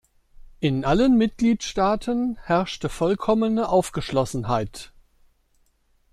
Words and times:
In 0.59 0.83
allen 0.83 1.15
Mitgliedstaaten 1.15 2.39
herrschte 2.41 2.89
vollkommene 2.89 3.69
Aufgeschlossenheit. 3.69 4.91